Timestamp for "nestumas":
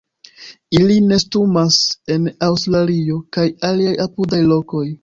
1.09-1.77